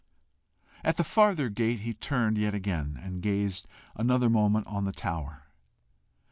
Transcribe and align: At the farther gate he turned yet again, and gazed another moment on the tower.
At 0.83 0.97
the 0.97 1.03
farther 1.03 1.47
gate 1.47 1.81
he 1.81 1.93
turned 1.93 2.39
yet 2.39 2.55
again, 2.55 2.99
and 3.03 3.21
gazed 3.21 3.67
another 3.95 4.31
moment 4.31 4.65
on 4.65 4.85
the 4.85 4.91
tower. 4.91 5.43